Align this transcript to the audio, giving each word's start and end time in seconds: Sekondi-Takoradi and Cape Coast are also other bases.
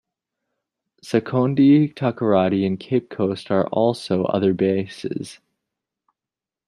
Sekondi-Takoradi 1.05 2.65
and 2.65 2.79
Cape 2.79 3.07
Coast 3.11 3.51
are 3.51 3.67
also 3.67 4.23
other 4.23 4.51
bases. 4.51 5.37